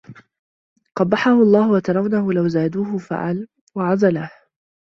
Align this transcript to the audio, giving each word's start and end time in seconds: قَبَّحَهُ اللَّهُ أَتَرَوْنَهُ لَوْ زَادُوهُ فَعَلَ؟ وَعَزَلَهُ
قَبَّحَهُ 0.95 1.31
اللَّهُ 1.43 1.77
أَتَرَوْنَهُ 1.77 2.33
لَوْ 2.33 2.47
زَادُوهُ 2.47 2.97
فَعَلَ؟ 2.97 3.47
وَعَزَلَهُ 3.75 4.31